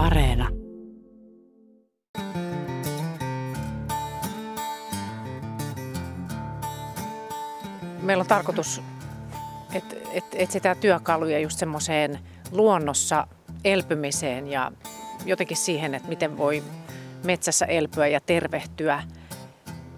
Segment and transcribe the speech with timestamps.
[0.00, 0.48] Areena.
[8.02, 8.82] Meillä on tarkoitus,
[9.72, 12.18] että et, etsitään työkaluja just semmoiseen
[12.52, 13.26] luonnossa
[13.64, 14.72] elpymiseen ja
[15.24, 16.62] jotenkin siihen, että miten voi
[17.24, 19.02] metsässä elpyä ja tervehtyä.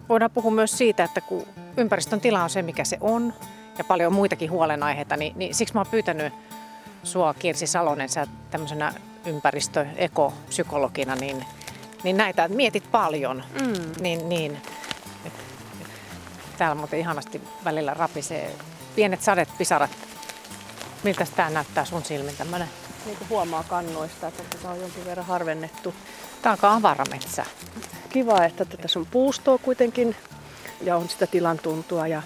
[0.09, 1.47] Voidaan puhua myös siitä, että kun
[1.77, 3.33] ympäristön tila on se, mikä se on,
[3.79, 6.33] ja paljon muitakin huolenaiheita, niin, niin siksi mä oon pyytänyt
[7.03, 8.93] sua Kirsi Salonen, sä tämmöisenä
[9.27, 11.45] ympäristö-ekopsykologina, niin,
[12.03, 13.45] niin näitä mietit paljon.
[13.61, 14.03] Mm.
[14.03, 14.59] Niin, niin,
[16.59, 18.57] täällä muuten ihanasti välillä rapisee
[18.95, 19.91] pienet sadepisarat.
[21.03, 22.69] Miltä tämä näyttää sun silmin tämmöinen?
[23.07, 25.95] Niin kuin huomaa kannoista, että tätä on jonkin verran harvennettu.
[26.43, 27.47] Tämä on avarametsä.
[28.09, 30.17] Kiva, että tässä on puustoa kuitenkin
[30.81, 32.23] ja on sitä tilan tuntua ja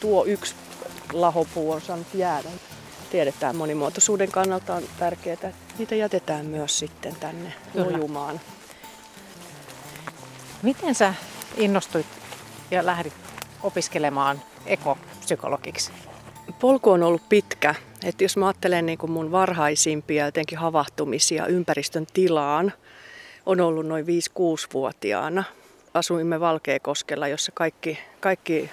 [0.00, 0.54] tuo yksi
[1.12, 2.48] lahopuu on saanut jäädä.
[3.10, 8.40] Tiedetään monimuotoisuuden kannalta on tärkeää, että niitä jätetään myös sitten tänne lojumaan.
[10.62, 11.14] Miten sä
[11.56, 12.06] innostuit
[12.70, 13.12] ja lähdit
[13.62, 15.92] opiskelemaan ekopsykologiksi?
[16.60, 17.74] Polku on ollut pitkä.
[18.04, 22.72] Että jos mä ajattelen niin kuin mun varhaisimpia jotenkin havahtumisia ympäristön tilaan,
[23.46, 25.44] on ollut noin 5-6-vuotiaana.
[25.94, 28.70] Asuimme Valkeakoskella, jossa kaikki, kaikki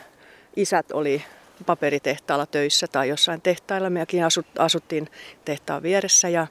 [0.56, 1.24] isät oli
[1.66, 3.90] paperitehtaalla töissä tai jossain tehtailla.
[3.90, 5.10] Mekin asut, asuttiin
[5.46, 6.30] tehtaan vieressä.
[6.30, 6.48] Ja,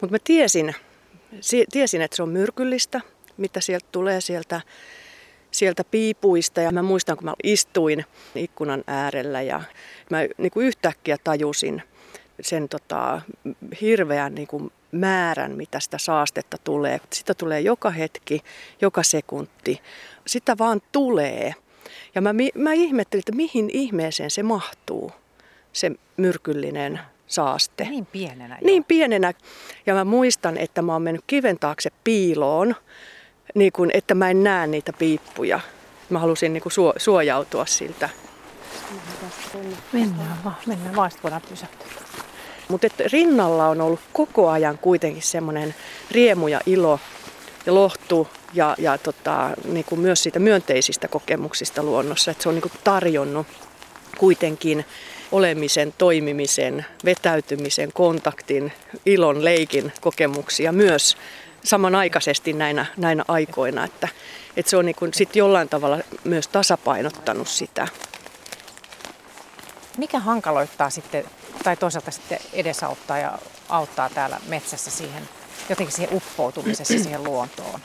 [0.00, 0.74] mutta mä tiesin,
[1.72, 3.00] tiesin, että se on myrkyllistä,
[3.36, 4.60] mitä sieltä tulee sieltä,
[5.50, 6.60] sieltä piipuista.
[6.60, 9.62] Ja mä muistan, kun mä istuin ikkunan äärellä ja
[10.10, 11.82] mä niin kuin yhtäkkiä tajusin
[12.40, 13.22] sen tota,
[13.80, 17.00] hirveän niin kuin määrän, mitä sitä saastetta tulee.
[17.12, 18.40] Sitä tulee joka hetki,
[18.80, 19.80] joka sekunti.
[20.26, 21.54] Sitä vaan tulee.
[22.14, 25.12] Ja mä, mä ihmettelin, että mihin ihmeeseen se mahtuu,
[25.72, 27.84] se myrkyllinen saaste.
[27.84, 28.66] Niin pienenä jo.
[28.66, 29.34] Niin pienenä.
[29.86, 32.74] Ja mä muistan, että mä oon mennyt kiven taakse piiloon,
[33.54, 35.60] niin kun, että mä en näe niitä piippuja.
[36.10, 38.08] Mä halusin niin suo, suojautua siltä.
[39.92, 41.88] Mennään vaan, mennään vaan, sitten voidaan pysähtyä.
[42.68, 45.74] Mutta rinnalla on ollut koko ajan kuitenkin semmoinen
[46.10, 47.00] riemu ja ilo
[47.66, 52.30] ja lohtu ja, ja tota, niin kuin myös siitä myönteisistä kokemuksista luonnossa.
[52.30, 53.46] Että se on niin kuin tarjonnut
[54.18, 54.84] kuitenkin
[55.32, 58.72] olemisen, toimimisen, vetäytymisen, kontaktin,
[59.06, 61.16] ilon, leikin kokemuksia myös
[61.64, 63.84] samanaikaisesti näinä, näinä aikoina.
[63.84, 64.08] Että,
[64.56, 67.88] että se on niin kuin sit jollain tavalla myös tasapainottanut sitä.
[69.98, 71.24] Mikä hankaloittaa sitten,
[71.64, 73.38] tai toisaalta sitten edesauttaa ja
[73.68, 75.28] auttaa täällä metsässä siihen
[75.68, 77.80] jotenkin siihen uppoutumisessa siihen luontoon?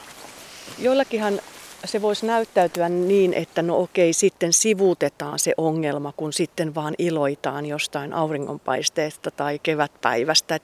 [0.81, 1.39] Joillakinhan
[1.85, 7.65] se voisi näyttäytyä niin, että no okei, sitten sivuutetaan se ongelma, kun sitten vaan iloitaan
[7.65, 10.59] jostain auringonpaisteesta tai kevätpäivästä.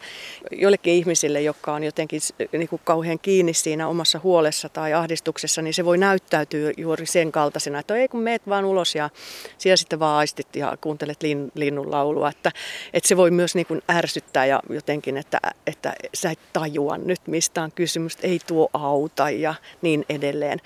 [0.52, 2.22] Joillekin ihmisille, jotka on jotenkin
[2.52, 7.80] niin kauhean kiinni siinä omassa huolessa tai ahdistuksessa, niin se voi näyttäytyä juuri sen kaltaisena,
[7.80, 9.10] että ei kun meet vaan ulos ja
[9.58, 12.30] siellä sitten vaan aistit ja kuuntelet lin, linnun laulua.
[12.30, 12.52] Että,
[12.94, 17.64] että se voi myös niin ärsyttää ja jotenkin, että, että sä et tajua nyt mistä
[17.64, 20.60] on kysymys, ei tuo auta ja niin edelleen.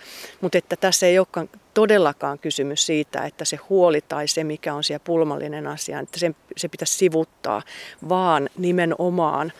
[0.44, 4.84] Mutta että tässä ei olekaan todellakaan kysymys siitä, että se huoli tai se, mikä on
[4.84, 7.62] siellä pulmallinen asia, että se, se pitäisi sivuttaa,
[8.10, 9.54] vaan nimenomaan,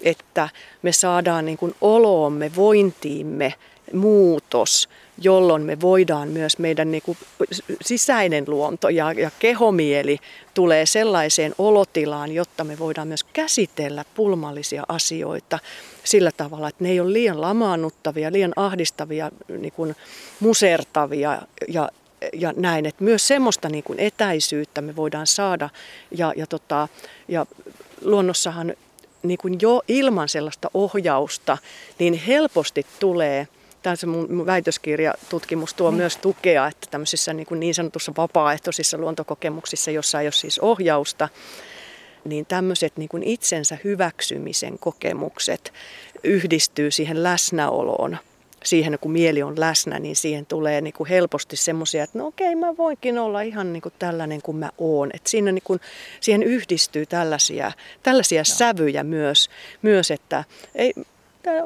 [0.00, 0.48] että
[0.82, 3.54] me saadaan niin kuin oloomme, vointiimme
[3.92, 4.88] muutos,
[5.20, 7.18] jolloin me voidaan myös meidän niin kuin
[7.80, 10.18] sisäinen luonto ja, ja kehomieli
[10.54, 15.58] tulee sellaiseen olotilaan, jotta me voidaan myös käsitellä pulmallisia asioita
[16.04, 19.96] sillä tavalla, että ne ei ole liian lamaannuttavia, liian ahdistavia, niin kuin
[20.40, 21.88] musertavia ja,
[22.32, 22.86] ja näin.
[22.86, 25.70] Että myös semmoista niin kuin etäisyyttä me voidaan saada
[26.10, 26.88] ja, ja, tota,
[27.28, 27.46] ja
[28.02, 28.74] luonnossahan
[29.22, 31.58] niin kuin jo ilman sellaista ohjausta,
[31.98, 33.48] niin helposti tulee–
[33.92, 35.98] tässä mun väitöskirjatutkimus tuo niin.
[35.98, 41.28] myös tukea, että tämmöisissä niin, kuin niin sanotussa vapaaehtoisissa luontokokemuksissa, jossa ei ole siis ohjausta,
[42.24, 45.72] niin tämmöiset niin kuin itsensä hyväksymisen kokemukset
[46.24, 48.18] yhdistyy siihen läsnäoloon.
[48.64, 52.54] Siihen, kun mieli on läsnä, niin siihen tulee niin kuin helposti semmoisia, että no okei,
[52.54, 55.10] mä voinkin olla ihan niin kuin tällainen kuin mä oon.
[55.14, 55.80] Että siinä niin kuin,
[56.20, 57.72] siihen yhdistyy tällaisia,
[58.02, 59.50] tällaisia sävyjä myös,
[59.82, 60.92] myös, että ei,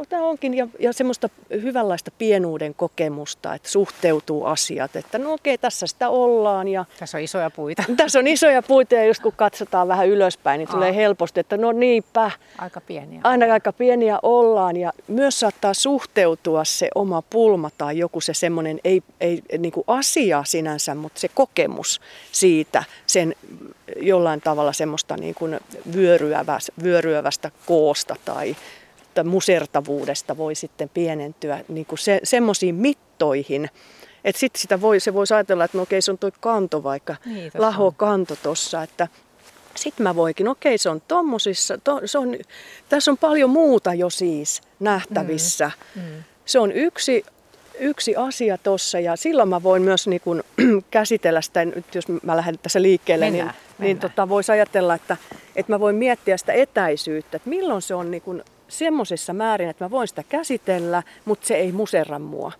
[0.09, 5.87] tämä onkin ja, ja semmoista hyvänlaista pienuuden kokemusta, että suhteutuu asiat, että no okei, tässä
[5.87, 6.69] sitä ollaan.
[6.69, 7.83] Ja tässä on isoja puita.
[7.97, 10.75] Tässä on isoja puita ja just kun katsotaan vähän ylöspäin, niin Aa.
[10.75, 12.31] tulee helposti, että no niinpä.
[12.59, 13.21] Aika pieniä.
[13.25, 18.81] Aina aika pieniä ollaan ja myös saattaa suhteutua se oma pulma tai joku se semmoinen,
[18.85, 22.01] ei, ei niin kuin asia sinänsä, mutta se kokemus
[22.33, 23.35] siitä, sen
[23.97, 25.61] jollain tavalla semmoista niin kuin
[25.95, 28.57] vyöryävästä, vyöryävästä koosta tai
[29.25, 33.71] musertavuudesta voi sitten pienentyä niin kuin se, semmoisiin mittoihin,
[34.25, 37.17] että sitten sitä voi, se voisi ajatella, että no okei, se on toi kanto vaikka,
[37.25, 39.09] niin, laho kanto tuossa, että
[39.75, 42.37] sitten mä voikin, okei se on tommosissa, to, se on,
[42.89, 45.71] tässä on paljon muuta jo siis nähtävissä.
[45.95, 46.23] Mm, mm.
[46.45, 47.25] Se on yksi,
[47.79, 50.45] yksi asia tuossa ja silloin mä voin myös niin kun,
[50.91, 53.87] käsitellä sitä, nyt jos mä lähden tässä liikkeelle, niin- mennään, niin, mennään.
[53.87, 55.17] niin tota, voisi ajatella, että,
[55.57, 59.85] että mä voin miettiä sitä etäisyyttä, että milloin se on niin kun, semmoisessa määrin, että
[59.85, 62.53] mä voin sitä käsitellä, mutta se ei muserra mua.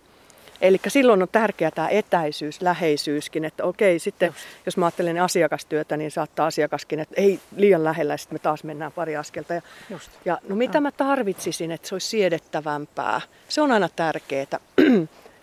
[0.61, 4.39] Eli silloin on tärkeää tämä etäisyys, läheisyyskin, että okei, sitten Just.
[4.65, 8.91] jos mä ajattelen asiakastyötä, niin saattaa asiakaskin, että ei liian lähellä, sitten me taas mennään
[8.91, 9.53] pari askelta.
[9.53, 10.11] Ja, Just.
[10.25, 13.21] ja no mitä mä tarvitsisin, että se olisi siedettävämpää?
[13.49, 14.59] Se on aina tärkeää.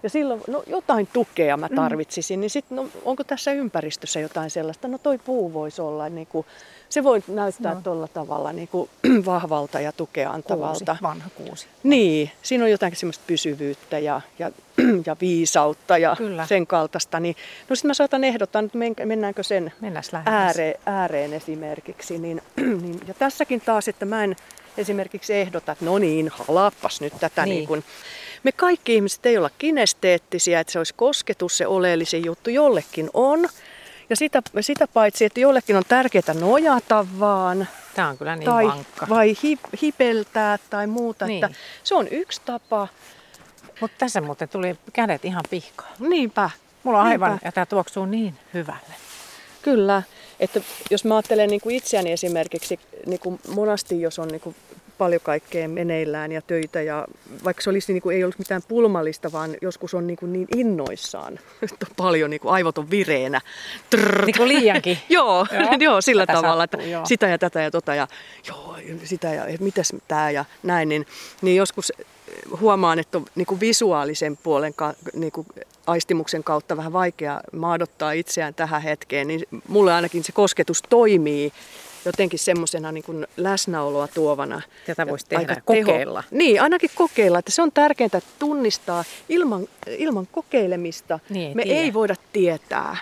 [0.03, 1.77] Ja silloin no, jotain tukea mä mm.
[1.77, 4.89] tarvitsisin, niin sitten no, onko tässä ympäristössä jotain sellaista?
[4.89, 6.47] No toi puu voisi olla niin kuin,
[6.89, 7.81] se voi näyttää no.
[7.81, 8.91] tuolla tavalla niin kuin
[9.27, 10.85] vahvalta ja tukea antavalta.
[10.85, 11.67] Kuusi, vanha kuusi.
[11.83, 14.51] Niin, siinä on jotain semmoista pysyvyyttä ja, ja,
[15.07, 16.47] ja viisautta ja Kyllä.
[16.47, 17.21] sen kaltaista.
[17.21, 17.37] Niin,
[17.69, 19.73] no sitten mä saatan ehdottaa, että mennäänkö sen
[20.25, 22.19] ääreen, ääreen esimerkiksi.
[22.19, 22.43] Niin,
[22.83, 24.37] niin, ja tässäkin taas, että mä en
[24.79, 27.55] esimerkiksi ehdota, että no niin, halappas nyt tätä niin.
[27.55, 27.85] Niin kuin,
[28.43, 32.51] me kaikki ihmiset ei olla kinesteettisiä, että se olisi kosketus se oleellisin juttu.
[32.51, 33.49] Jollekin on.
[34.11, 37.69] Ja sitä, sitä paitsi, että jollekin on tärkeää nojata vaan.
[37.95, 39.07] Tämä on kyllä niin tai, vankka.
[39.09, 41.27] Vai hi, hipeltää tai muuta.
[41.27, 41.45] Niin.
[41.45, 42.89] Että se on yksi tapa.
[43.81, 45.93] Mutta tässä muuten tuli kädet ihan pihkaan.
[45.99, 46.51] Niinpä.
[46.83, 47.49] Mulla on aivan, Niinpä.
[47.49, 48.95] ja tämä tuoksuu niin hyvälle.
[49.63, 50.03] Kyllä.
[50.41, 50.61] Että
[50.91, 54.57] jos mä ajattelen niin kuin itseäni esimerkiksi, niin kuin monasti jos on niin kuin
[55.01, 57.07] paljon kaikkea meneillään ja töitä ja
[57.45, 60.47] vaikka se olisi, niin kuin, ei olisi mitään pulmallista, vaan joskus on niin, kuin niin
[60.57, 63.41] innoissaan, että on paljon niin kuin, aivot on vireenä.
[63.91, 64.27] Trrrt.
[64.27, 64.99] Niin kuin liiankin.
[65.09, 67.07] joo, joo, joo, sillä tätä tavalla, sattuu, että joo.
[67.07, 68.09] sitä ja tätä ja tota ja
[68.49, 71.07] joo, sitä ja mitäs tämä ja näin, niin,
[71.43, 71.93] niin joskus
[72.61, 74.75] huomaan, että on niin kuin visuaalisen puolen
[75.15, 75.47] niin kuin
[75.87, 81.53] aistimuksen kautta vähän vaikea maadottaa itseään tähän hetkeen, niin mulle ainakin se kosketus toimii
[82.05, 84.63] jotenkin semmoisena niin läsnäoloa tuovana.
[84.87, 86.23] Tätä voisi tehdä, aika kokeilla.
[86.23, 86.39] Teho.
[86.39, 87.39] Niin, ainakin kokeilla.
[87.39, 91.19] Että se on tärkeintä että tunnistaa ilman, ilman kokeilemista.
[91.31, 91.81] Niin, me tiedä.
[91.81, 92.97] ei voida tietää.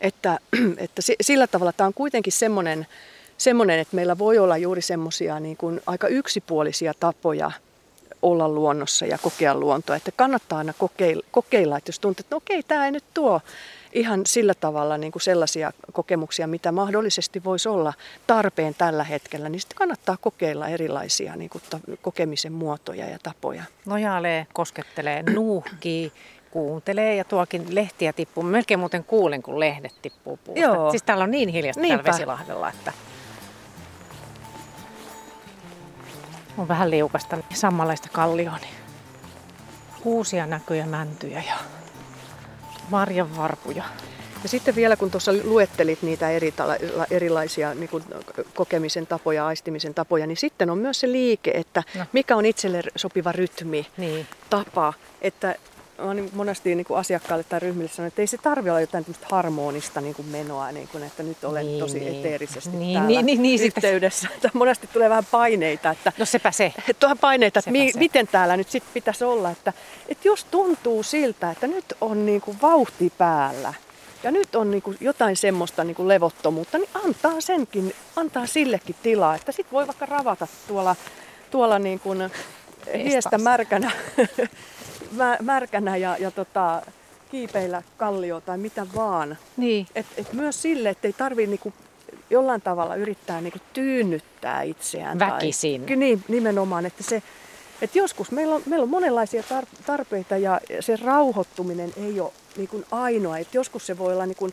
[0.00, 0.38] Että,
[0.76, 2.86] että sillä tavalla tämä on kuitenkin semmoinen,
[3.38, 7.50] semmoinen, että meillä voi olla juuri semmoisia niin kuin aika yksipuolisia tapoja
[8.22, 9.96] olla luonnossa ja kokea luontoa.
[9.96, 13.40] Että kannattaa aina kokeilla, kokeilla että jos tuntuu, että no okei, tämä ei nyt tuo
[13.92, 17.92] ihan sillä tavalla niin kuin sellaisia kokemuksia, mitä mahdollisesti voisi olla
[18.26, 21.62] tarpeen tällä hetkellä, niin sitten kannattaa kokeilla erilaisia niin kuin
[22.02, 23.62] kokemisen muotoja ja tapoja.
[23.86, 26.12] Nojailee, koskettelee, nuuhkii,
[26.50, 28.44] kuuntelee ja tuokin lehtiä tippuu.
[28.44, 30.60] Melkein muuten kuulen, kun lehdet tippuu puusta.
[30.64, 30.90] Joo.
[30.90, 32.02] Siis täällä on niin hiljasta Niinpä.
[32.02, 32.92] täällä Vesilahdella, että
[36.58, 38.58] on vähän liukasta samanlaista kallioa.
[38.58, 38.74] Niin
[40.04, 41.54] uusia näköjä, mäntyjä ja
[42.92, 43.84] marjanvarpuja.
[44.42, 46.54] Ja sitten vielä kun tuossa luettelit niitä eri,
[47.10, 48.04] erilaisia niin kuin
[48.54, 52.04] kokemisen tapoja, aistimisen tapoja, niin sitten on myös se liike, että no.
[52.12, 54.26] mikä on itselle sopiva rytmi, niin.
[54.50, 54.92] tapa.
[55.22, 55.54] Että
[55.98, 59.06] mä niin monesti niin kuin asiakkaalle tai ryhmille sanon, että ei se tarvi olla jotain
[59.22, 62.18] harmonista niin kuin menoa, niin kuin, että nyt olen niin, tosi niin.
[62.18, 64.28] eteerisesti niin, täällä niin, niin, niin, yhteydessä.
[64.34, 64.50] Sitä...
[64.54, 65.90] Monesti tulee vähän paineita.
[65.90, 66.72] Että, no sepä se.
[67.00, 67.98] Tuohon paineita, että mi, se.
[67.98, 69.50] miten täällä nyt sit pitäisi olla.
[69.50, 69.72] Että,
[70.08, 73.74] että jos tuntuu siltä, että nyt on niin kuin vauhti päällä,
[74.22, 78.96] ja nyt on niin kuin jotain semmoista niin kuin levottomuutta, niin antaa senkin, antaa sillekin
[79.02, 80.96] tilaa, että sit voi vaikka ravata tuolla,
[81.50, 82.30] tuolla niin kuin
[82.94, 83.90] hiestä märkänä
[85.42, 86.82] märkänä ja, ja tota,
[87.30, 89.38] kiipeillä kallio tai mitä vaan.
[89.56, 89.86] Niin.
[89.94, 91.72] Et, et myös sille, että ei tarvitse niinku
[92.30, 95.18] jollain tavalla yrittää niinku tyynnyttää itseään.
[95.18, 95.84] Väkisin.
[95.86, 97.22] Tai, niin, nimenomaan, että se,
[97.82, 99.42] et joskus meillä on, meillä on monenlaisia
[99.86, 103.38] tarpeita ja se rauhoittuminen ei ole niin ainoa.
[103.38, 104.52] Et joskus se voi olla niin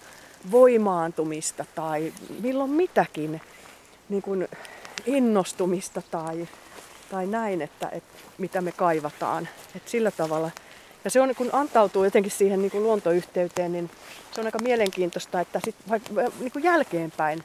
[0.51, 3.41] voimaantumista tai milloin mitäkin
[4.09, 4.47] niin
[5.05, 6.47] innostumista tai
[7.09, 9.49] tai näin, että, että mitä me kaivataan.
[9.75, 10.51] että sillä tavalla.
[11.03, 13.89] Ja se on, kun antautuu jotenkin siihen niin kuin luontoyhteyteen, niin
[14.31, 17.43] se on aika mielenkiintoista, että sit vaikka niin kuin jälkeenpäin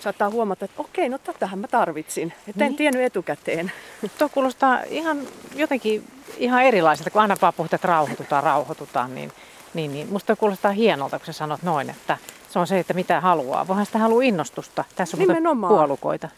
[0.00, 2.32] saattaa huomata, että okei, no tätähän mä tarvitsin.
[2.48, 2.76] Että en niin.
[2.76, 3.72] tiennyt etukäteen.
[4.18, 5.20] Tuo kuulostaa ihan
[5.54, 6.04] jotenkin
[6.36, 9.32] ihan erilaiselta, kun aina vaan puhutaan, että rauhoitutaan, rauhoitutaan, niin,
[9.74, 12.18] niin, niin musta kuulostaa hienolta, kun sä sanot noin, että
[12.50, 13.68] se on se, että mitä haluaa.
[13.68, 14.84] Voihan sitä halua innostusta.
[14.96, 15.74] Tässä on Nimenomaan.
[15.74, 16.28] puolukoita.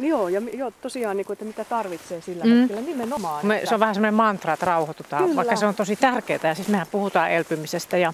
[0.00, 2.50] Joo, ja joo, tosiaan, niin kuin, että mitä tarvitsee sillä mm.
[2.60, 3.46] hetkellä nimenomaan.
[3.46, 3.68] Me, että...
[3.68, 5.36] Se on vähän semmoinen mantra, että rauhoitutaan, Kyllä.
[5.36, 6.40] vaikka se on tosi tärkeää.
[6.42, 8.12] Ja siis mehän puhutaan elpymisestä ja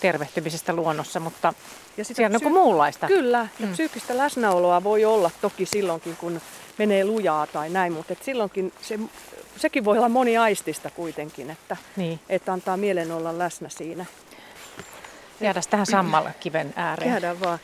[0.00, 1.54] tervehtymisestä luonnossa, mutta
[1.96, 3.06] Ja sitä siellä on psy- muunlaista.
[3.06, 3.72] Kyllä, ja Mm.
[3.72, 6.40] psyykkistä läsnäoloa voi olla toki silloinkin, kun
[6.78, 8.98] menee lujaa tai näin, mutta et silloinkin se,
[9.56, 12.20] sekin voi olla moniaistista kuitenkin, että, Niin.
[12.28, 14.06] että antaa mielen olla läsnä siinä.
[15.40, 17.10] Jäädään tähän sammalkiven ääreen.
[17.10, 17.58] Jäädään vaan.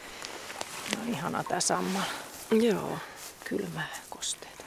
[0.97, 2.03] No, ihanaa tämä sammal.
[2.51, 2.99] Joo.
[3.51, 4.65] Kylmää kosteita.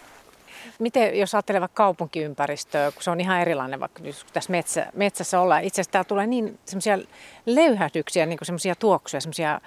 [0.79, 5.39] Miten, jos ajattelee vaikka kaupunkiympäristöä, kun se on ihan erilainen, vaikka nyt tässä metsä, metsässä
[5.39, 6.97] ollaan, itse asiassa täällä tulee niin semmoisia
[7.45, 9.61] löyhähdyksiä, niin semmoisia tuoksuja, semmoisia,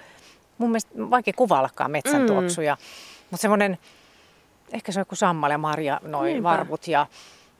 [0.57, 2.27] mun mielestä vaikea kuvaillakaan metsän Mm.
[2.27, 2.77] tuoksuja,
[3.31, 3.77] mutta semmoinen,
[4.73, 6.49] ehkä se on joku sammal ja marja, noin Niinpä.
[6.49, 7.05] varvut ja,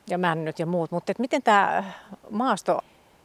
[0.10, 1.84] ja männyt ja muut, mutta miten tämä
[2.30, 2.82] maasto,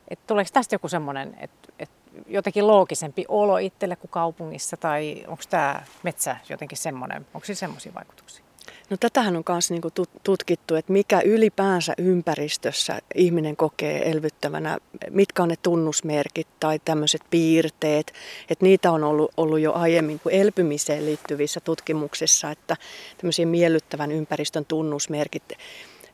[0.08, 1.90] että tuleeko tästä joku semmoinen, että et
[2.26, 7.94] jotenkin loogisempi olo itselle kuin kaupungissa, tai onko tämä metsä jotenkin semmoinen, onko sillä semmoisia
[7.94, 8.44] vaikutuksia?
[8.90, 14.78] No tätähän on myös niinku tut- tutkittu, että mikä ylipäänsä ympäristössä ihminen kokee elvyttävänä,
[15.10, 18.12] mitkä on ne tunnusmerkit tai tämmöiset piirteet.
[18.50, 22.76] Että niitä on ollut, ollut jo aiemmin kuin elpymiseen liittyvissä tutkimuksissa, että
[23.18, 25.52] tämmöisiä miellyttävän ympäristön tunnusmerkit,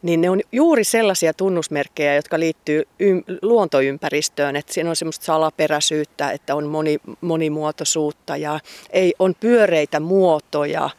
[0.03, 6.31] niin ne on juuri sellaisia tunnusmerkkejä, jotka liittyy ym- luontoympäristöön, että siinä on semmoista salaperäisyyttä,
[6.31, 10.91] että on moni, monimuotoisuutta ja ei, on pyöreitä muotoja,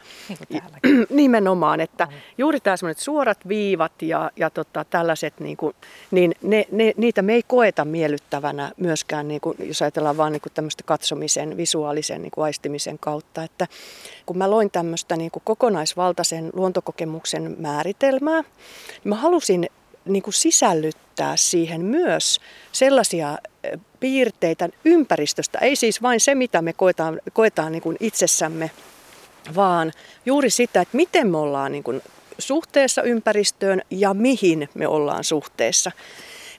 [0.48, 0.62] Niin.
[1.10, 5.74] Nimenomaan, että juuri tämä semmoiset suorat viivat ja, ja tota, tällaiset, niin, kuin,
[6.10, 10.40] niin ne, ne, niitä me ei koeta miellyttävänä myöskään, niin kuin, jos ajatellaan vaan niin
[10.40, 13.42] kuin tämmöistä katsomisen, visuaalisen niin kuin aistimisen kautta.
[13.42, 13.66] Että
[14.26, 18.44] kun mä loin tämmöistä niin kuin kokonaisvaltaisen luontokokemuksen määritelmää,
[18.92, 19.66] niin mä halusin
[20.04, 22.40] niin kuin sisällyttää siihen myös
[22.72, 23.38] sellaisia
[24.00, 28.70] piirteitä ympäristöstä, ei siis vain se, mitä me koetaan, koetaan niin kuin itsessämme
[29.56, 29.92] vaan
[30.26, 32.02] juuri sitä, että miten me ollaan niin kuin
[32.38, 35.92] suhteessa ympäristöön ja mihin me ollaan suhteessa.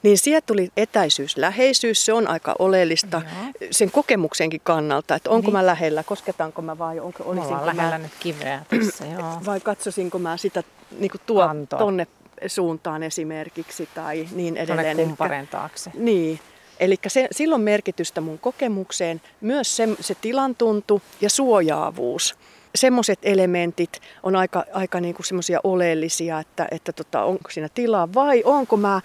[0.03, 3.51] Niin sieltä tuli etäisyys, läheisyys, se on aika oleellista Joo.
[3.71, 5.53] sen kokemuksenkin kannalta, että onko Niin.
[5.53, 9.41] mä lähellä, kosketaanko mä vai onko, olisinko ollaan lähellä mä, nyt kiveä tässä, joo.
[9.45, 10.63] vai katsosinko mä sitä
[10.99, 12.07] niin kuin tuo, tonne
[12.47, 14.97] suuntaan esimerkiksi tai niin edelleen.
[14.97, 15.91] Kumpareen taakse.
[15.93, 16.39] niin.
[16.79, 22.35] Eli se, silloin merkitystä mun kokemukseen myös se, se tilan tuntu ja suojaavuus.
[22.75, 28.41] Semmoiset elementit on aika, aika niinku semmoisia oleellisia, että, että tota, onko siinä tilaa vai
[28.45, 29.01] onko mä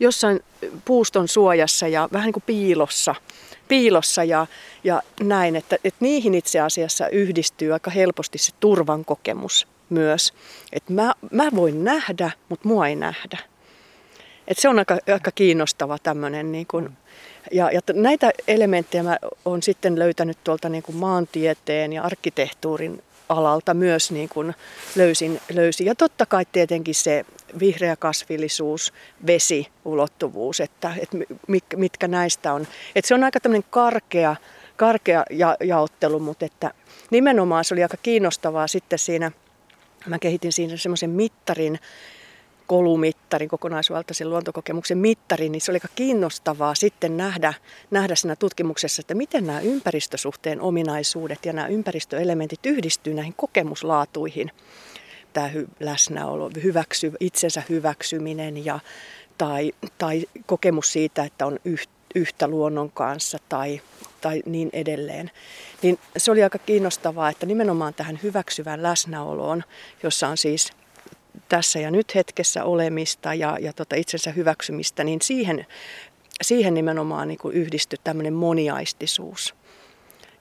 [0.00, 0.40] jossain
[0.84, 3.14] puuston suojassa ja vähän niin kuin piilossa,
[3.68, 4.46] piilossa ja,
[4.84, 10.34] ja näin, että, että niihin itse asiassa yhdistyy aika helposti se turvan kokemus myös.
[10.72, 13.38] Että mä, mä voin nähdä, mutta mua ei nähdä.
[14.48, 16.52] Et se on aika, aika kiinnostava tämmöinen.
[16.52, 16.92] Niin kun,
[17.52, 23.02] ja, ja t- näitä elementtejä mä olen sitten löytänyt tuolta niin kuin maantieteen ja arkkitehtuurin
[23.28, 24.54] alalta myös niin kuin
[24.96, 25.86] löysin, löysin.
[25.86, 27.24] Ja totta kai tietenkin se
[27.60, 28.92] vihreä kasvillisuus,
[29.26, 31.16] vesiulottuvuus, että, että
[31.48, 32.66] mit, mitkä näistä on.
[32.94, 34.36] Että se on aika tämmöinen karkea,
[34.76, 36.74] karkea ja, jaottelu, mutta että
[37.10, 39.32] nimenomaan se oli aika kiinnostavaa sitten siinä,
[40.06, 41.78] mä kehitin siinä semmoisen mittarin,
[42.66, 47.54] kolumittarin, kokonaisvaltaisen luontokokemuksen mittarin, niin se oli aika kiinnostavaa sitten nähdä,
[47.90, 54.50] nähdä siinä tutkimuksessa, että miten nämä ympäristösuhteen ominaisuudet ja nämä ympäristöelementit yhdistyy näihin kokemuslaatuihin.
[55.32, 58.80] Tämä läsnäolo, hyväksy, itsensä hyväksyminen ja,
[59.38, 63.80] tai, tai kokemus siitä, että on yh, yhtä luonnon kanssa tai,
[64.20, 65.30] tai niin edelleen.
[65.82, 69.64] Niin se oli aika kiinnostavaa, että nimenomaan tähän hyväksyvään läsnäoloon,
[70.02, 70.72] jossa on siis
[71.48, 75.66] tässä ja nyt hetkessä olemista ja, ja tota itsensä hyväksymistä, niin siihen,
[76.42, 79.54] siihen nimenomaan niin yhdistyi tämmöinen moniaistisuus.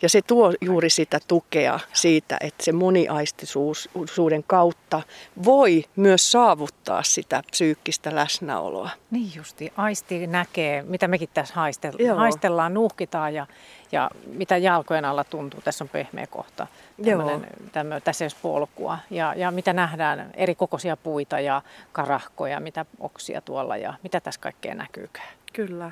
[0.02, 5.02] Ja se tuo juuri sitä tukea siitä, että se moniaistisuuden kautta
[5.46, 8.90] voi myös saavuttaa sitä psyykkistä läsnäoloa.
[9.12, 12.18] Niin justi, aisti näkee, mitä mekin tässä haistel- Joo.
[12.18, 13.48] haistellaan, nuuhkitaan ja,
[13.92, 15.62] ja mitä jalkojen alla tuntuu.
[15.62, 16.68] Tässä on pehmeä kohta,
[17.06, 18.98] tämmönen, tämmö, tässä ei ole polkua.
[19.10, 24.42] Ja, ja mitä nähdään, eri kokoisia puita ja karahkoja, mitä oksia tuolla ja mitä tässä
[24.42, 25.30] kaikkea näkyykään.
[25.54, 25.92] Kyllä.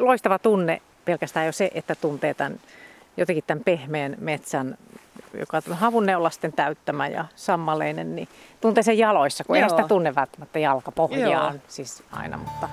[0.00, 2.60] Loistava tunne pelkästään jo se, että tuntee tämän,
[3.16, 4.78] jotenkin tämän pehmeän metsän,
[5.38, 8.28] joka on havunneulasten täyttämä ja sammaleinen, niin
[8.60, 9.68] tuntee sen jaloissa, kun ei Joo.
[9.68, 11.62] sitä tunne välttämättä jalkapohjaan Joo.
[11.68, 12.68] siis aina, mutta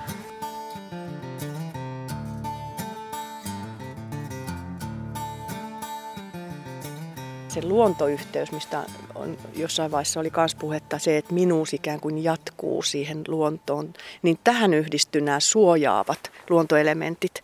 [7.54, 8.82] Se luontoyhteys, mistä
[9.14, 14.38] on jossain vaiheessa oli myös puhetta, se, että minuus ikään kuin jatkuu siihen luontoon, niin
[14.44, 17.40] tähän yhdistyy nämä suojaavat luontoelementit.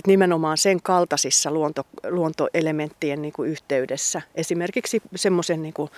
[0.00, 5.90] Et nimenomaan sen kaltaisissa luonto, luontoelementtien niin kuin yhteydessä, esimerkiksi semmoisen niin kuin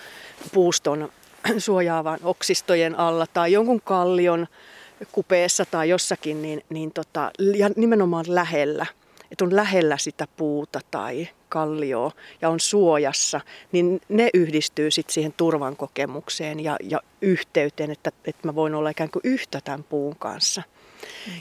[0.53, 1.09] puuston
[1.57, 4.47] suojaavan oksistojen alla tai jonkun kallion
[5.11, 8.85] kupeessa tai jossakin, niin, niin tota, ja nimenomaan lähellä.
[9.31, 13.41] että on lähellä sitä puuta tai kallioa ja on suojassa,
[13.71, 18.89] niin ne yhdistyy sitten siihen turvan kokemukseen ja, ja yhteyteen, että, että mä voin olla
[18.89, 20.63] ikään kuin yhtä tämän puun kanssa.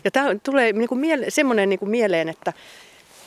[0.04, 2.52] Ja tämä tulee niin kuin miele- semmoinen niin kuin mieleen, että,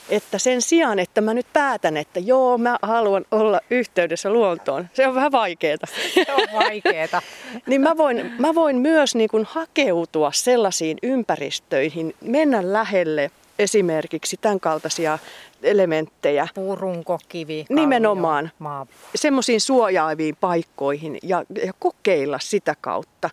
[0.08, 5.06] että sen sijaan, että mä nyt päätän, että joo, mä haluan olla yhteydessä luontoon, se
[5.06, 5.76] on vähän vaikeaa.
[6.14, 7.22] Se on vaikeaa.
[7.66, 14.60] niin mä voin, mä voin myös niin kuin hakeutua sellaisiin ympäristöihin, mennä lähelle esimerkiksi tämän
[14.60, 15.18] kaltaisia
[15.62, 16.48] elementtejä.
[16.54, 18.50] Puurunko, kivi, kallio, Nimenomaan.
[18.58, 18.86] maa.
[19.14, 23.30] Semmoisiin suojaaviin paikkoihin ja, ja kokeilla sitä kautta,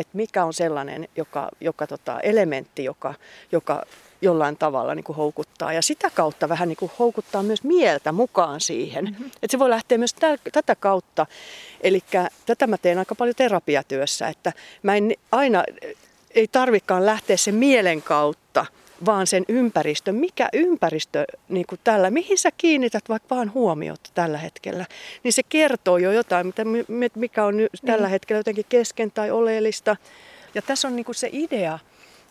[0.00, 3.14] että mikä on sellainen joka, joka tota, elementti, joka,
[3.52, 3.82] joka
[4.22, 5.72] jollain tavalla niin kuin houkuttaa.
[5.72, 9.04] Ja sitä kautta vähän niin kuin houkuttaa myös mieltä mukaan siihen.
[9.04, 9.26] Mm-hmm.
[9.26, 11.26] Että se voi lähteä myös täl, tätä kautta.
[11.80, 12.02] Eli
[12.46, 14.52] tätä mä teen aika paljon terapiatyössä, että
[14.82, 15.64] mä en aina,
[16.30, 18.66] ei tarvikaan lähteä sen mielen kautta,
[19.04, 20.14] vaan sen ympäristön.
[20.14, 24.86] Mikä ympäristö niin kuin tällä, mihin sä kiinnität vaikka vaan huomiota tällä hetkellä,
[25.22, 26.64] niin se kertoo jo jotain, mitä,
[27.14, 28.10] mikä on nyt tällä niin.
[28.10, 29.96] hetkellä jotenkin kesken tai oleellista.
[30.54, 31.78] Ja tässä on niin kuin se idea,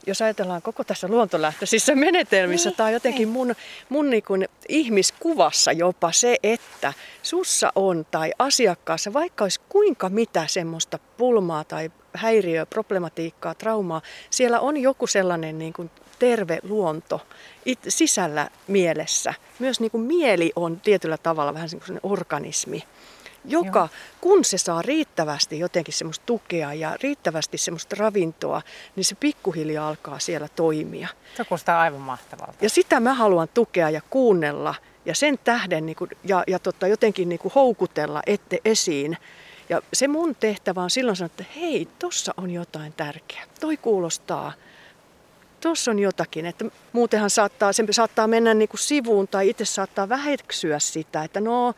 [0.07, 3.33] jos ajatellaan koko tässä luontolähtöisissä menetelmissä niin, tai jotenkin niin.
[3.33, 3.55] mun,
[3.89, 10.47] mun niin kuin ihmiskuvassa jopa se, että sussa on tai asiakkaassa, vaikka olisi kuinka mitä
[10.47, 17.21] semmoista pulmaa tai häiriöä, problematiikkaa, traumaa, siellä on joku sellainen niin kuin terve luonto
[17.65, 19.33] it, sisällä mielessä.
[19.59, 22.83] Myös niin kuin mieli on tietyllä tavalla vähän niin kuin organismi
[23.45, 23.89] joka, Joo.
[24.21, 28.61] kun se saa riittävästi jotenkin semmoista tukea ja riittävästi semmoista ravintoa,
[28.95, 31.07] niin se pikkuhiljaa alkaa siellä toimia.
[31.37, 32.53] Se kuulostaa aivan mahtavalta.
[32.61, 36.87] Ja sitä mä haluan tukea ja kuunnella ja sen tähden niin kuin, ja, ja tota,
[36.87, 39.17] jotenkin niin kuin houkutella ette esiin.
[39.69, 43.45] Ja se mun tehtävä on silloin sanoa, että hei, tossa on jotain tärkeää.
[43.59, 44.53] Toi kuulostaa
[45.61, 50.09] tuossa on jotakin, että muutenhan saattaa, se saattaa mennä niin kuin sivuun tai itse saattaa
[50.09, 51.73] väheksyä sitä, että no,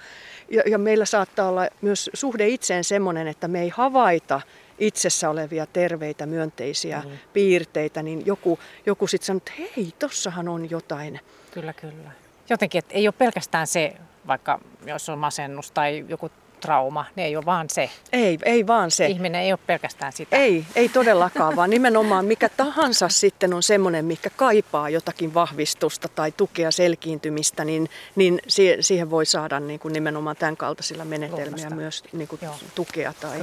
[0.50, 4.42] ja, ja meillä saattaa olla myös suhde itseen semmoinen, että me ei havaita
[4.80, 7.12] itsessä olevia terveitä, myönteisiä mm.
[7.34, 11.20] piirteitä, niin joku, joku sitten sanoo, että hei, tossahan on jotain.
[11.52, 12.12] Kyllä, kyllä.
[12.50, 13.94] Jotenkin, että ei ole pelkästään se,
[14.28, 16.30] vaikka jos on masennus tai joku
[16.62, 17.90] trauma, ne ei ole vaan se.
[18.14, 19.08] Ei, ei vaan se.
[19.08, 20.38] Ihminen ei ole pelkästään sitä.
[20.38, 26.32] Ei, ei todellakaan, vaan nimenomaan mikä tahansa sitten on semmoinen, mikä kaipaa jotakin vahvistusta tai
[26.32, 28.40] tukea selkiintymistä, niin, niin
[28.80, 31.76] siihen voi saada niin kuin nimenomaan tämän kaltaisilla menetelmiä Luulasta.
[31.76, 32.42] myös niin kuin
[32.76, 33.40] tukea tai,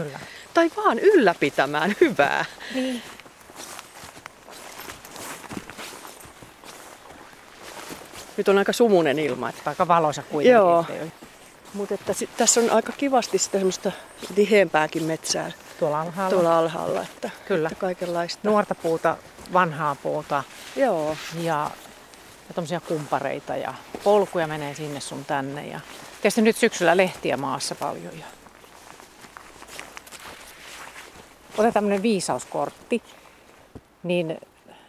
[0.54, 2.44] tai vaan ylläpitämään hyvää.
[2.74, 3.02] Niin.
[8.37, 9.48] Nyt on aika sumunen ilma.
[9.48, 9.70] Että...
[9.70, 10.52] Aika valoisa kuitenkin.
[10.52, 10.87] Joo.
[11.74, 13.92] Mutta että sit, tässä on aika kivasti sitä semmoista
[14.35, 16.31] tiheämpääkin metsää tuolla alhaalla.
[16.31, 17.68] Tuolla alhaalla että, Kyllä.
[17.68, 18.48] Että kaikenlaista.
[18.48, 19.16] Nuorta puuta,
[19.52, 20.44] vanhaa puuta.
[20.76, 21.16] Joo.
[21.35, 21.70] Ja,
[22.48, 25.66] ja tommosia kumpareita ja polkuja menee sinne sun tänne.
[25.66, 25.81] Ja
[26.22, 28.18] tietysti nyt syksyllä lehtiä maassa paljon.
[28.18, 28.24] Ja...
[31.52, 33.02] Otetaan tämmöinen viisauskortti.
[34.02, 34.38] Niin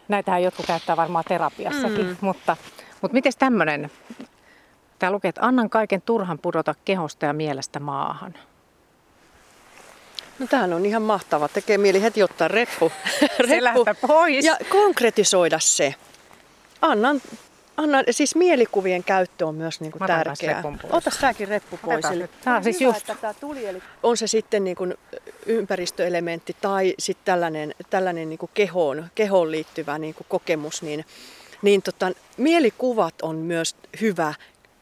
[0.08, 2.16] näitähän jotkut käyttää varmaan terapiassakin, mm.
[2.20, 2.56] mutta,
[3.02, 3.90] mutta miten tämmöinen
[5.00, 8.34] Tää lukee, että annan kaiken turhan pudota kehosta ja mielestä maahan.
[10.38, 11.48] No tämähän on ihan mahtava.
[11.48, 12.92] Tekee mieli heti ottaa reppu,
[13.48, 14.44] reppu pois.
[14.44, 15.94] ja konkretisoida se.
[16.82, 17.22] Annan,
[17.76, 20.62] annan, siis mielikuvien käyttö on myös niin kuin tärkeää.
[20.90, 22.04] Ota säkin reppu pois.
[22.04, 23.06] Eli tämä on siis just.
[23.20, 24.94] Tämä tuli, eli on se sitten niin kuin
[25.46, 31.04] ympäristöelementti tai sitten tällainen, tällainen niin kuin kehoon, kehoon liittyvä niin kuin kokemus, niin,
[31.62, 34.34] niin tota, mielikuvat on myös hyvä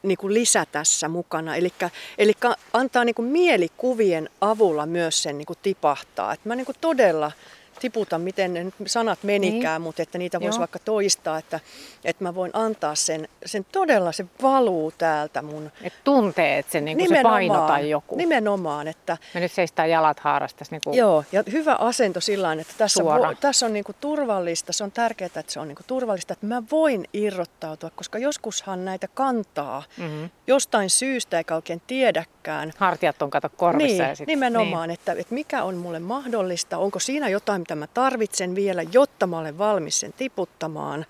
[0.03, 1.57] niin kuin lisä tässä mukana.
[1.57, 2.33] Eli
[2.73, 6.33] antaa niin kuin mielikuvien avulla myös sen niin kuin tipahtaa.
[6.33, 7.33] Et mä niin kuin todella
[7.79, 9.83] tiputa, miten ne sanat menikään, niin.
[9.83, 11.61] mutta että niitä voisi vaikka toistaa, että,
[12.05, 15.71] että mä voin antaa sen, sen todella, se valuu täältä mun...
[15.83, 18.17] Et tuntee, että se, niin se paino tai joku.
[18.17, 19.17] Nimenomaan, että...
[19.35, 20.65] Me nyt seistään jalat haarasta.
[20.71, 24.73] Niin kuin Joo, ja hyvä asento sillä että tässä on, tässä on niin kuin turvallista,
[24.73, 28.85] se on tärkeää, että se on niin kuin turvallista, että mä voin irrottautua, koska joskushan
[28.85, 30.31] näitä kantaa mm-hmm.
[30.47, 32.73] jostain syystä eikä oikein tiedäkään.
[32.77, 34.03] Hartiat on kato korvissa.
[34.03, 34.95] Niin, ja sit, nimenomaan, niin.
[34.95, 39.39] Että, että mikä on mulle mahdollista, onko siinä jotain, mitä mä tarvitsen vielä, jotta mä
[39.39, 41.07] olen valmis sen tiputtamaan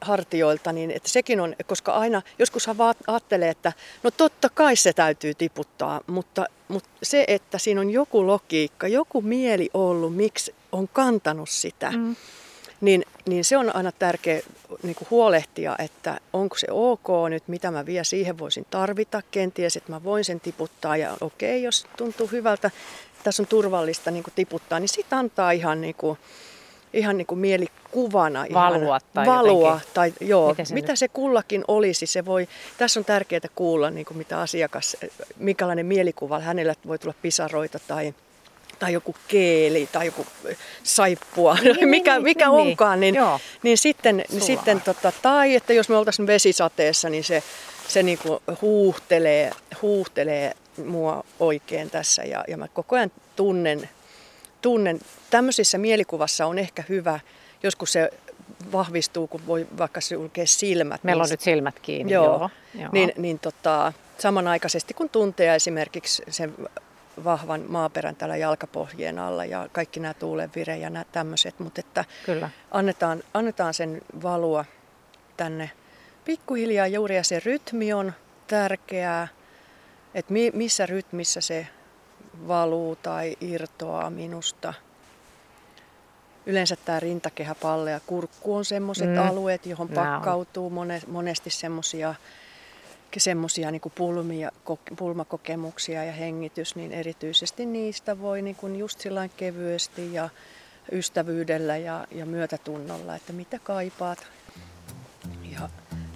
[0.00, 2.66] hartioilta, niin että sekin on, koska aina joskus
[3.06, 8.26] ajattelee, että no totta kai se täytyy tiputtaa, mutta, mutta se, että siinä on joku
[8.26, 12.16] logiikka, joku mieli ollut, miksi on kantanut sitä, mm.
[12.80, 14.40] niin, niin se on aina tärkeä
[14.82, 19.76] niin kuin huolehtia, että onko se ok nyt, mitä mä vielä siihen voisin tarvita, kenties,
[19.76, 22.70] että mä voin sen tiputtaa ja okei, okay, jos tuntuu hyvältä,
[23.24, 26.18] tässä on turvallista niin kuin tiputtaa, niin sitten antaa ihan niin kuin
[26.92, 28.46] ihan niin kuin mielikuvana.
[28.54, 29.94] Valua tai Valua jotenkin.
[29.94, 32.06] tai joo, Miten se mitä nyt- se kullakin olisi.
[32.06, 34.96] Se voi, tässä on tärkeää kuulla, niin kuin mitä asiakas,
[35.36, 38.14] minkälainen mielikuva hänellä voi tulla pisaroita tai
[38.78, 40.26] tai joku keeli tai joku
[40.82, 43.40] saippua, Niin, mikä, niin, mikä niin, onkaan, niin, Joo.
[43.62, 47.42] niin sitten, niin sitten tota, tai että jos me oltaisiin vesisateessa, niin se,
[47.88, 49.50] se niinku huuhtelee,
[49.82, 50.54] huuhtelee
[50.86, 53.88] mua oikein tässä ja, ja mä koko ajan tunnen,
[54.62, 57.20] tunnen, tämmöisissä mielikuvassa on ehkä hyvä,
[57.62, 58.10] joskus se
[58.72, 61.04] vahvistuu, kun voi vaikka sulkea silmät.
[61.04, 62.12] Meillä on niin nyt silmät kiinni.
[62.12, 62.50] Joo, Joo.
[62.74, 62.88] Joo.
[62.92, 66.54] Niin, niin tota, samanaikaisesti kun tuntee esimerkiksi sen
[67.24, 72.50] vahvan maaperän täällä jalkapohjien alla ja kaikki nämä tuulenvire ja nämä tämmöiset, mutta että Kyllä.
[72.70, 74.64] annetaan, annetaan sen valua
[75.36, 75.70] tänne
[76.28, 78.12] pikkuhiljaa juuri ja se rytmi on
[78.46, 79.28] tärkeää,
[80.14, 81.66] että mi, missä rytmissä se
[82.48, 84.74] valuu tai irtoaa minusta.
[86.46, 89.18] Yleensä tämä rintakehäpalle ja kurkku on semmoiset Mm.
[89.18, 92.14] alueet, johon pakkautuu mone, monesti semmoisia
[93.16, 99.30] semmoisia niin pulmia, kok- pulmakokemuksia ja hengitys, niin erityisesti niistä voi niin kuin just sillain
[99.36, 100.28] kevyesti ja
[100.92, 104.26] ystävyydellä ja, ja myötätunnolla, että mitä kaipaat.
[105.52, 105.68] Ja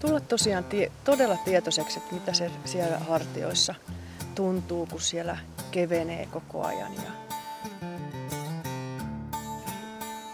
[0.03, 3.75] tulla tosiaan tie, todella tietoiseksi, että mitä se siellä hartioissa
[4.35, 5.37] tuntuu, kun siellä
[5.71, 6.95] kevenee koko ajan.
[6.95, 7.11] Ja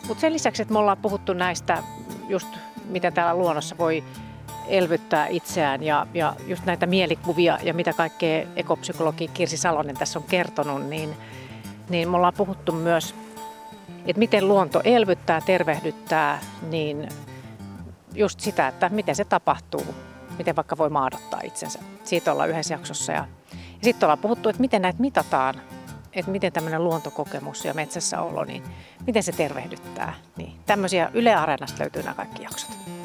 [0.08, 1.82] Mutta sen lisäksi, että me ollaan puhuttu näistä,
[2.28, 2.48] just
[2.84, 4.04] miten täällä luonnossa voi
[4.68, 10.24] elvyttää itseään ja, ja just näitä mielikuvia ja mitä kaikkea ekopsykologi Kirsi Salonen tässä on
[10.28, 11.16] kertonut, niin,
[11.88, 13.14] niin me ollaan puhuttu myös,
[14.06, 17.08] että miten luonto elvyttää, tervehdyttää, niin
[18.18, 19.94] just sitä, että miten se tapahtuu,
[20.38, 21.78] miten vaikka voi maadottaa itsensä.
[22.04, 23.12] Siitä ollaan yhdessä jaksossa.
[23.12, 25.54] Ja, ja sitten ollaan puhuttu, että miten näitä mitataan,
[26.12, 28.62] että miten tämmöinen luontokokemus ja metsässä olo, niin
[29.06, 30.14] miten se tervehdyttää.
[30.36, 32.97] Niin tämmöisiä Yle Areenasta löytyy nämä kaikki jaksot.